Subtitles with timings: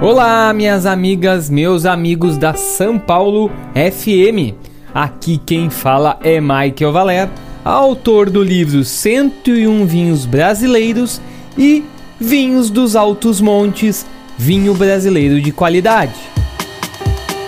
[0.00, 4.54] Olá, minhas amigas, meus amigos da São Paulo FM.
[4.94, 7.28] Aqui quem fala é Michael Valer,
[7.64, 11.20] autor do livro 101 Vinhos Brasileiros
[11.58, 11.82] e
[12.20, 14.06] Vinhos dos Altos Montes,
[14.38, 16.14] vinho brasileiro de qualidade.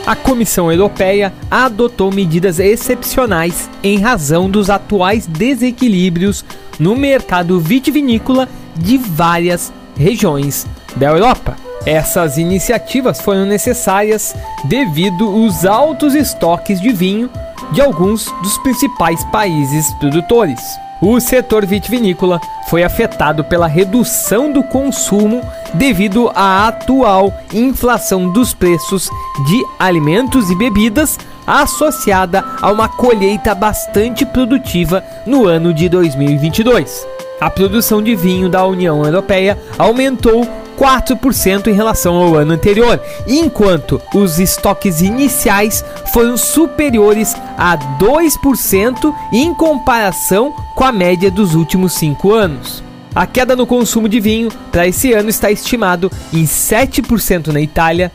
[0.05, 6.45] A Comissão Europeia adotou medidas excepcionais em razão dos atuais desequilíbrios
[6.80, 11.70] no mercado vitivinícola de várias regiões da Europa.
[11.87, 14.34] Essas iniciativas foram necessárias
[14.65, 17.30] devido aos altos estoques de vinho
[17.73, 20.61] de alguns dos principais países produtores.
[21.01, 22.38] O setor vitivinícola
[22.69, 29.09] foi afetado pela redução do consumo devido à atual inflação dos preços
[29.47, 37.07] de alimentos e bebidas associada a uma colheita bastante produtiva no ano de 2022.
[37.41, 40.47] A produção de vinho da União Europeia aumentou
[40.80, 42.98] 4% em relação ao ano anterior,
[43.29, 51.93] enquanto os estoques iniciais foram superiores a 2% em comparação com a média dos últimos
[51.93, 52.82] 5 anos.
[53.15, 58.10] A queda no consumo de vinho para esse ano está estimado em 7% na Itália,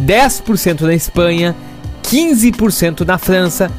[0.00, 1.56] 10% na Espanha,
[2.04, 3.72] 15% na França,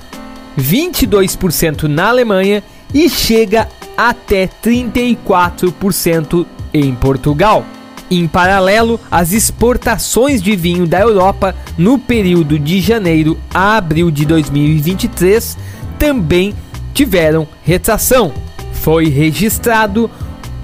[0.59, 2.61] 22% na Alemanha
[2.93, 7.63] e chega até 34% em Portugal.
[8.09, 14.25] Em paralelo, as exportações de vinho da Europa no período de janeiro a abril de
[14.25, 15.57] 2023
[15.97, 16.53] também
[16.93, 18.31] tiveram retração.
[18.73, 20.11] Foi registrado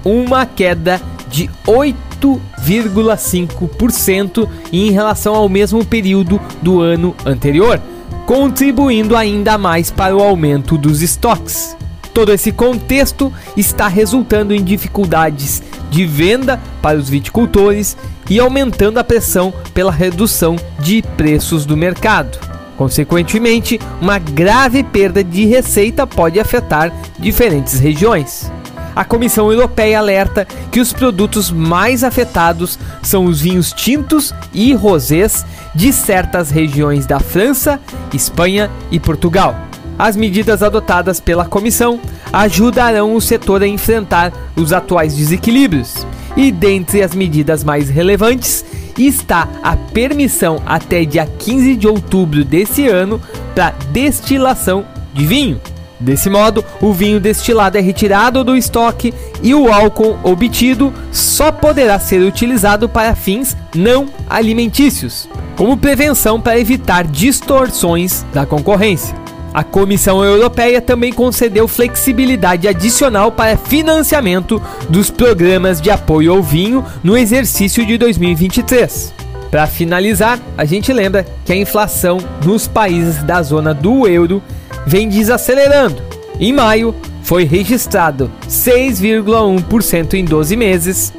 [0.04, 7.82] uma queda de 8,5% em relação ao mesmo período do ano anterior,
[8.24, 11.76] contribuindo ainda mais para o aumento dos estoques.
[12.14, 17.96] Todo esse contexto está resultando em dificuldades de venda para os viticultores
[18.28, 22.38] e aumentando a pressão pela redução de preços do mercado.
[22.76, 28.50] Consequentemente, uma grave perda de receita pode afetar diferentes regiões.
[28.94, 35.46] A Comissão Europeia alerta que os produtos mais afetados são os vinhos tintos e rosés
[35.74, 37.80] de certas regiões da França,
[38.12, 39.71] Espanha e Portugal.
[39.98, 42.00] As medidas adotadas pela comissão
[42.32, 46.06] ajudarão o setor a enfrentar os atuais desequilíbrios.
[46.36, 48.64] E dentre as medidas mais relevantes
[48.98, 53.20] está a permissão até dia 15 de outubro desse ano
[53.54, 55.60] para destilação de vinho.
[56.00, 61.96] Desse modo, o vinho destilado é retirado do estoque e o álcool obtido só poderá
[62.00, 69.21] ser utilizado para fins não alimentícios, como prevenção para evitar distorções da concorrência.
[69.54, 76.82] A Comissão Europeia também concedeu flexibilidade adicional para financiamento dos programas de apoio ao vinho
[77.04, 79.12] no exercício de 2023.
[79.50, 84.42] Para finalizar, a gente lembra que a inflação nos países da zona do euro
[84.86, 86.02] vem desacelerando.
[86.40, 91.12] Em maio, foi registrado 6,1% em 12 meses,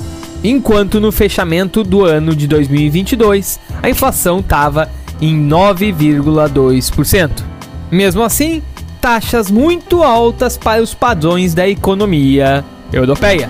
[0.43, 4.89] enquanto no fechamento do ano de 2022 a inflação estava
[5.21, 7.52] em 9,2%.
[7.93, 8.63] Mesmo assim,
[8.99, 13.47] taxas muito altas para os padrões da economia europeia.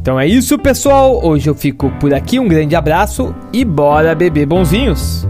[0.00, 1.20] Então é isso, pessoal.
[1.26, 2.38] Hoje eu fico por aqui.
[2.38, 5.26] Um grande abraço e bora beber bonzinhos.